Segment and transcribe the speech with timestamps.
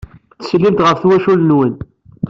[0.39, 1.73] Ttsellimet ɣef twacult-nwen.